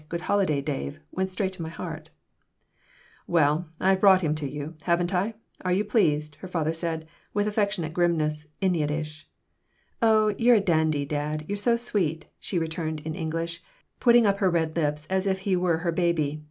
Good 0.09 0.21
holiday, 0.21 0.63
Dave!" 0.63 0.99
went 1.11 1.29
straight 1.29 1.53
to 1.53 1.61
my 1.61 1.69
heart 1.69 2.09
"Well, 3.27 3.69
I've 3.79 3.99
brought 3.99 4.23
him 4.23 4.33
to 4.33 4.49
you, 4.49 4.73
haven't 4.81 5.13
I? 5.13 5.35
Are 5.63 5.71
you 5.71 5.85
pleased?" 5.85 6.37
her 6.37 6.47
father 6.47 6.73
said, 6.73 7.07
with 7.35 7.47
affectionate 7.47 7.93
grimness, 7.93 8.47
in 8.61 8.73
Yiddish 8.73 9.27
"Oh, 10.01 10.29
you're 10.39 10.55
a 10.55 10.59
dandy 10.59 11.05
dad. 11.05 11.45
You're 11.47 11.55
just 11.55 11.85
sweet," 11.85 12.25
she 12.39 12.57
returned, 12.57 13.01
in 13.01 13.13
English, 13.13 13.61
putting 13.99 14.25
up 14.25 14.39
her 14.39 14.49
red 14.49 14.75
lips 14.75 15.05
as 15.07 15.27
if 15.27 15.41
he 15.41 15.55
were 15.55 15.77
her 15.77 15.91
baby. 15.91 16.39